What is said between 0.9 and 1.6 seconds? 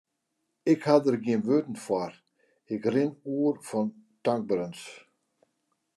der gjin